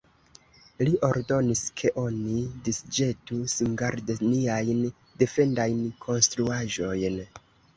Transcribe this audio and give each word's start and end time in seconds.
Li 0.87 0.93
ordonis, 1.07 1.61
ke 1.81 1.91
oni 2.03 2.39
disĵetu 2.69 3.39
singarde 3.57 4.17
niajn 4.31 4.83
defendajn 5.23 5.85
konstruaĵojn. 6.07 7.25